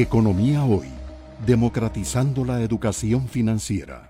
Economía 0.00 0.62
Hoy, 0.64 0.86
democratizando 1.44 2.44
la 2.44 2.62
educación 2.62 3.26
financiera. 3.28 4.08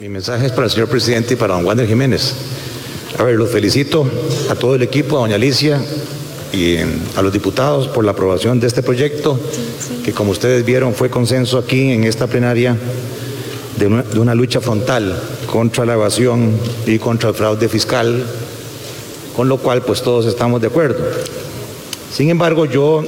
Mi 0.00 0.08
mensaje 0.08 0.46
es 0.46 0.52
para 0.52 0.64
el 0.64 0.70
señor 0.70 0.88
presidente 0.88 1.34
y 1.34 1.36
para 1.36 1.54
don 1.54 1.66
Wander 1.66 1.86
Jiménez. 1.86 2.34
A 3.18 3.24
ver, 3.24 3.36
los 3.36 3.50
felicito 3.50 4.06
a 4.48 4.54
todo 4.54 4.74
el 4.74 4.82
equipo, 4.82 5.18
a 5.18 5.20
doña 5.20 5.34
Alicia 5.34 5.78
y 6.50 6.78
a 6.78 7.20
los 7.20 7.30
diputados 7.30 7.88
por 7.88 8.06
la 8.06 8.12
aprobación 8.12 8.58
de 8.58 8.68
este 8.68 8.82
proyecto, 8.82 9.38
que 10.02 10.12
como 10.12 10.30
ustedes 10.30 10.64
vieron 10.64 10.94
fue 10.94 11.10
consenso 11.10 11.58
aquí 11.58 11.90
en 11.90 12.04
esta 12.04 12.26
plenaria 12.26 12.74
de 13.78 13.86
una, 13.86 14.02
de 14.02 14.18
una 14.18 14.34
lucha 14.34 14.62
frontal 14.62 15.14
contra 15.44 15.84
la 15.84 15.92
evasión 15.92 16.52
y 16.86 16.98
contra 16.98 17.28
el 17.28 17.34
fraude 17.34 17.68
fiscal, 17.68 18.24
con 19.36 19.50
lo 19.50 19.58
cual 19.58 19.82
pues 19.82 20.00
todos 20.00 20.24
estamos 20.24 20.62
de 20.62 20.68
acuerdo. 20.68 21.04
Sin 22.12 22.28
embargo, 22.28 22.66
yo 22.66 23.02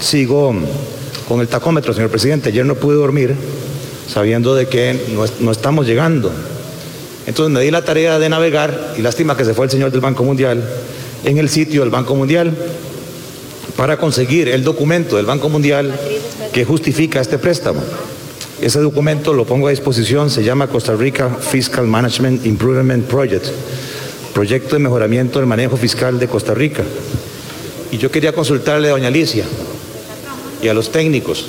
sigo 0.00 0.54
con 1.28 1.40
el 1.40 1.48
tacómetro, 1.48 1.92
señor 1.92 2.10
presidente. 2.10 2.48
Ayer 2.48 2.64
no 2.64 2.74
pude 2.74 2.96
dormir 2.96 3.34
sabiendo 4.08 4.54
de 4.54 4.66
que 4.66 4.98
no, 5.14 5.24
no, 5.40 5.52
estamos 5.52 5.86
llegando. 5.86 6.32
Entonces 7.26 7.52
me 7.52 7.60
di 7.60 7.70
la 7.70 7.84
tarea 7.84 8.18
de 8.18 8.28
navegar, 8.28 8.94
y 8.96 9.02
lástima 9.02 9.36
que 9.36 9.44
se 9.44 9.52
fue 9.52 9.66
el 9.66 9.70
señor 9.70 9.90
del 9.90 10.00
Banco 10.00 10.24
Mundial, 10.24 10.64
en 11.24 11.38
el 11.38 11.48
sitio 11.48 11.82
del 11.82 11.90
Banco 11.90 12.14
Mundial 12.14 12.56
para 13.76 13.98
conseguir 13.98 14.48
el 14.48 14.64
documento 14.64 15.16
del 15.16 15.26
Banco 15.26 15.48
Mundial 15.48 15.92
que 16.52 16.64
justifica 16.64 17.20
este 17.20 17.36
préstamo. 17.36 17.80
Ese 18.60 18.80
documento 18.80 19.34
lo 19.34 19.44
pongo 19.44 19.66
a 19.66 19.70
disposición, 19.70 20.30
se 20.30 20.42
llama 20.42 20.68
Costa 20.68 20.94
Rica 20.96 21.28
Fiscal 21.28 21.86
Management 21.86 22.46
Improvement 22.46 23.04
Project, 23.06 23.46
proyecto 24.32 24.76
de 24.76 24.78
mejoramiento 24.78 25.38
del 25.40 25.46
manejo 25.46 25.76
fiscal 25.76 26.18
de 26.18 26.26
Costa 26.26 26.54
Rica. 26.54 26.84
Y 27.90 27.98
yo 27.98 28.10
quería 28.10 28.32
consultarle 28.32 28.88
a 28.88 28.92
doña 28.92 29.08
Alicia 29.08 29.44
y 30.62 30.68
a 30.68 30.74
los 30.74 30.90
técnicos. 30.90 31.46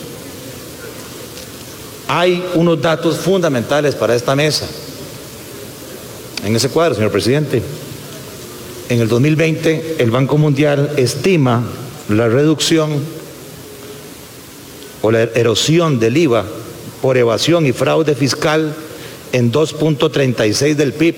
Hay 2.07 2.43
unos 2.55 2.81
datos 2.81 3.17
fundamentales 3.17 3.95
para 3.95 4.15
esta 4.15 4.35
mesa. 4.35 4.65
En 6.45 6.55
ese 6.55 6.69
cuadro, 6.69 6.95
señor 6.95 7.11
presidente, 7.11 7.61
en 8.89 9.01
el 9.01 9.07
2020 9.09 9.97
el 9.99 10.11
Banco 10.11 10.37
Mundial 10.37 10.91
estima 10.95 11.63
la 12.07 12.29
reducción 12.29 12.91
o 15.01 15.11
la 15.11 15.23
erosión 15.23 15.99
del 15.99 16.15
IVA 16.15 16.45
por 17.01 17.17
evasión 17.17 17.65
y 17.65 17.73
fraude 17.73 18.15
fiscal 18.15 18.73
en 19.33 19.51
2.36 19.51 20.75
del 20.75 20.93
PIB 20.93 21.15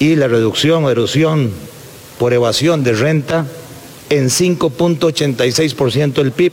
y 0.00 0.16
la 0.16 0.26
reducción 0.26 0.84
o 0.84 0.90
erosión 0.90 1.52
por 2.20 2.34
evasión 2.34 2.84
de 2.84 2.92
renta 2.92 3.46
en 4.10 4.28
5.86% 4.28 6.12
del 6.12 6.32
PIB. 6.32 6.52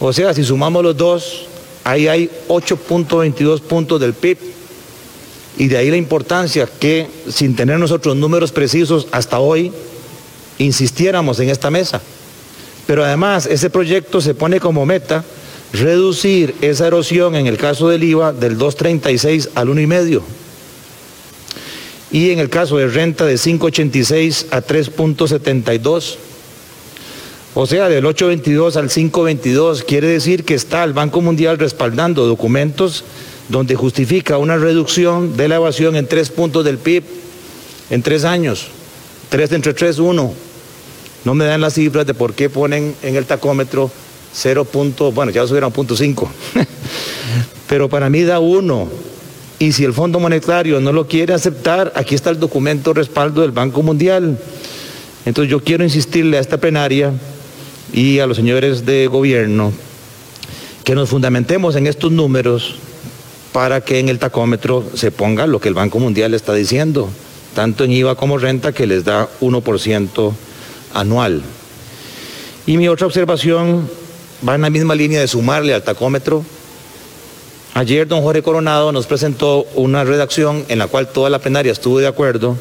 O 0.00 0.12
sea, 0.12 0.34
si 0.34 0.42
sumamos 0.42 0.82
los 0.82 0.96
dos, 0.96 1.46
ahí 1.84 2.08
hay 2.08 2.28
8.22 2.48 3.60
puntos 3.60 4.00
del 4.00 4.12
PIB. 4.12 4.38
Y 5.56 5.68
de 5.68 5.76
ahí 5.76 5.88
la 5.88 5.98
importancia 5.98 6.68
que, 6.80 7.06
sin 7.30 7.54
tener 7.54 7.78
nosotros 7.78 8.16
números 8.16 8.50
precisos 8.50 9.06
hasta 9.12 9.38
hoy, 9.38 9.70
insistiéramos 10.58 11.38
en 11.38 11.50
esta 11.50 11.70
mesa. 11.70 12.02
Pero 12.88 13.04
además, 13.04 13.46
ese 13.46 13.70
proyecto 13.70 14.20
se 14.20 14.34
pone 14.34 14.58
como 14.58 14.84
meta 14.84 15.24
reducir 15.72 16.56
esa 16.60 16.88
erosión 16.88 17.36
en 17.36 17.46
el 17.46 17.56
caso 17.56 17.88
del 17.88 18.02
IVA 18.02 18.32
del 18.32 18.58
2.36 18.58 19.50
al 19.54 19.68
1,5 19.68 20.22
y 22.14 22.30
en 22.30 22.38
el 22.38 22.48
caso 22.48 22.76
de 22.76 22.86
renta 22.86 23.26
de 23.26 23.34
5.86 23.34 24.46
a 24.52 24.62
3.72. 24.62 26.14
O 27.54 27.66
sea, 27.66 27.88
del 27.88 28.04
8.22 28.04 28.76
al 28.76 28.88
5.22 28.88 29.82
quiere 29.84 30.06
decir 30.06 30.44
que 30.44 30.54
está 30.54 30.84
el 30.84 30.92
Banco 30.92 31.20
Mundial 31.20 31.58
respaldando 31.58 32.24
documentos 32.24 33.02
donde 33.48 33.74
justifica 33.74 34.38
una 34.38 34.56
reducción 34.56 35.36
de 35.36 35.48
la 35.48 35.56
evasión 35.56 35.96
en 35.96 36.06
tres 36.06 36.30
puntos 36.30 36.64
del 36.64 36.78
PIB 36.78 37.02
en 37.90 38.00
tres 38.00 38.24
años. 38.24 38.68
Tres 39.28 39.50
entre 39.50 39.74
tres, 39.74 39.98
uno. 39.98 40.32
No 41.24 41.34
me 41.34 41.46
dan 41.46 41.62
las 41.62 41.74
cifras 41.74 42.06
de 42.06 42.14
por 42.14 42.34
qué 42.34 42.48
ponen 42.48 42.94
en 43.02 43.16
el 43.16 43.26
tacómetro 43.26 43.90
0. 44.34 44.68
bueno, 45.12 45.32
ya 45.32 45.44
subieron 45.48 45.72
punto 45.72 45.96
5. 45.96 46.30
Pero 47.68 47.88
para 47.88 48.08
mí 48.08 48.22
da 48.22 48.38
uno. 48.38 48.88
Y 49.58 49.72
si 49.72 49.84
el 49.84 49.92
Fondo 49.92 50.18
Monetario 50.18 50.80
no 50.80 50.92
lo 50.92 51.06
quiere 51.06 51.32
aceptar, 51.32 51.92
aquí 51.94 52.14
está 52.14 52.30
el 52.30 52.40
documento 52.40 52.92
respaldo 52.92 53.42
del 53.42 53.52
Banco 53.52 53.82
Mundial. 53.82 54.38
Entonces 55.24 55.50
yo 55.50 55.62
quiero 55.62 55.84
insistirle 55.84 56.38
a 56.38 56.40
esta 56.40 56.58
plenaria 56.58 57.12
y 57.92 58.18
a 58.18 58.26
los 58.26 58.36
señores 58.36 58.84
de 58.84 59.06
gobierno 59.06 59.72
que 60.82 60.94
nos 60.94 61.08
fundamentemos 61.08 61.76
en 61.76 61.86
estos 61.86 62.12
números 62.12 62.74
para 63.52 63.80
que 63.80 64.00
en 64.00 64.08
el 64.08 64.18
tacómetro 64.18 64.84
se 64.94 65.12
ponga 65.12 65.46
lo 65.46 65.60
que 65.60 65.68
el 65.68 65.74
Banco 65.74 65.98
Mundial 65.98 66.34
está 66.34 66.52
diciendo, 66.52 67.08
tanto 67.54 67.84
en 67.84 67.92
IVA 67.92 68.16
como 68.16 68.36
renta, 68.36 68.72
que 68.72 68.86
les 68.86 69.04
da 69.04 69.28
1% 69.40 70.32
anual. 70.92 71.42
Y 72.66 72.76
mi 72.76 72.88
otra 72.88 73.06
observación 73.06 73.88
va 74.46 74.56
en 74.56 74.62
la 74.62 74.70
misma 74.70 74.94
línea 74.94 75.20
de 75.20 75.28
sumarle 75.28 75.72
al 75.72 75.84
tacómetro 75.84 76.44
Ayer 77.76 78.06
don 78.06 78.22
Jorge 78.22 78.40
Coronado 78.40 78.92
nos 78.92 79.06
presentó 79.06 79.66
una 79.74 80.04
redacción 80.04 80.64
en 80.68 80.78
la 80.78 80.86
cual 80.86 81.08
toda 81.08 81.28
la 81.28 81.40
plenaria 81.40 81.72
estuvo 81.72 81.98
de 81.98 82.06
acuerdo 82.06 82.56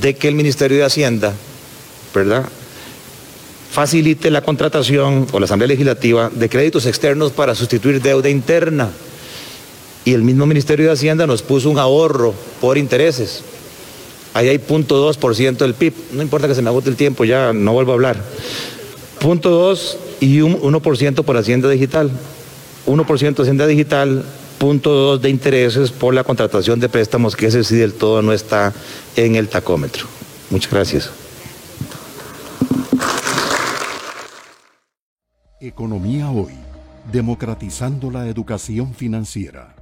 de 0.00 0.14
que 0.14 0.28
el 0.28 0.36
Ministerio 0.36 0.78
de 0.78 0.84
Hacienda, 0.84 1.32
¿verdad?, 2.14 2.44
facilite 3.72 4.30
la 4.30 4.42
contratación 4.42 5.26
o 5.32 5.40
la 5.40 5.46
Asamblea 5.46 5.66
Legislativa 5.66 6.30
de 6.32 6.48
créditos 6.48 6.86
externos 6.86 7.32
para 7.32 7.56
sustituir 7.56 8.00
deuda 8.00 8.28
interna. 8.28 8.90
Y 10.04 10.14
el 10.14 10.22
mismo 10.22 10.46
Ministerio 10.46 10.86
de 10.86 10.92
Hacienda 10.92 11.26
nos 11.26 11.42
puso 11.42 11.68
un 11.68 11.78
ahorro 11.80 12.32
por 12.60 12.78
intereses. 12.78 13.42
Ahí 14.34 14.48
hay 14.48 14.58
0.2% 14.58 15.56
del 15.56 15.74
PIB. 15.74 15.94
No 16.12 16.22
importa 16.22 16.46
que 16.46 16.54
se 16.54 16.62
me 16.62 16.68
agote 16.68 16.88
el 16.88 16.96
tiempo, 16.96 17.24
ya 17.24 17.52
no 17.52 17.72
vuelvo 17.72 17.90
a 17.90 17.94
hablar. 17.94 18.22
Punto 19.18 19.50
2 19.50 19.98
y 20.20 20.40
un 20.42 20.60
1% 20.60 21.24
por 21.24 21.36
Hacienda 21.36 21.68
Digital. 21.68 22.12
1% 22.88 23.40
Hacienda 23.40 23.66
Digital, 23.66 24.24
punto 24.58 24.90
2 24.90 25.22
de 25.22 25.30
intereses 25.30 25.90
por 25.90 26.14
la 26.14 26.24
contratación 26.24 26.80
de 26.80 26.88
préstamos, 26.88 27.36
que 27.36 27.46
ese 27.46 27.62
sí 27.62 27.76
del 27.76 27.92
todo 27.92 28.22
no 28.22 28.32
está 28.32 28.72
en 29.16 29.36
el 29.36 29.48
tacómetro. 29.48 30.06
Muchas 30.50 30.72
gracias. 30.72 31.10
Economía 35.60 36.30
hoy, 36.30 36.54
democratizando 37.12 38.10
la 38.10 38.26
educación 38.28 38.94
financiera. 38.94 39.74